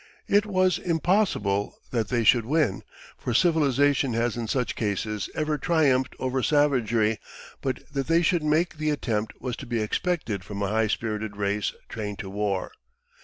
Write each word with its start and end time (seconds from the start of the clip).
It 0.27 0.47
was 0.47 0.79
impossible 0.79 1.77
that 1.91 2.07
they 2.07 2.23
should 2.23 2.45
win, 2.47 2.81
for 3.19 3.35
civilization 3.35 4.13
has 4.15 4.35
in 4.35 4.47
such 4.47 4.75
cases 4.75 5.29
ever 5.35 5.59
triumphed 5.59 6.15
over 6.17 6.41
savagery; 6.41 7.19
but 7.61 7.83
that 7.93 8.07
they 8.07 8.23
should 8.23 8.41
make 8.43 8.77
the 8.79 8.89
attempt 8.89 9.33
was 9.39 9.55
to 9.57 9.67
be 9.67 9.79
expected 9.79 10.43
from 10.43 10.63
a 10.63 10.69
high 10.69 10.87
spirited 10.87 11.37
race 11.37 11.71
trained 11.87 12.17
to 12.17 12.31
war. 12.31 12.71